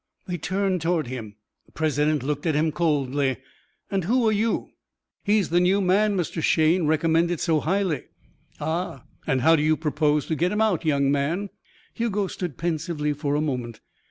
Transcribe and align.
They 0.25 0.39
turned 0.39 0.81
toward 0.81 1.05
him. 1.05 1.35
The 1.67 1.73
president 1.73 2.23
looked 2.23 2.47
at 2.47 2.55
him 2.55 2.71
coldly. 2.71 3.37
"And 3.91 4.05
who 4.05 4.27
are 4.27 4.31
you?" 4.31 4.51
Mrs. 4.71 4.71
Robinson 4.71 4.73
answered. 4.73 5.25
"He's 5.31 5.49
the 5.49 5.59
new 5.59 5.81
man 5.81 6.17
Mr. 6.17 6.41
Shayne 6.41 6.87
recommended 6.87 7.39
so 7.39 7.59
highly." 7.59 8.05
"Ah. 8.59 9.03
And 9.27 9.41
how 9.41 9.55
do 9.55 9.61
you 9.61 9.77
propose 9.77 10.25
to 10.25 10.35
get 10.35 10.51
him 10.51 10.59
out, 10.59 10.85
young 10.85 11.11
man?" 11.11 11.51
Hugo 11.93 12.25
stood 12.25 12.57
pensively 12.57 13.13
for 13.13 13.35
a 13.35 13.41
moment. 13.41 13.79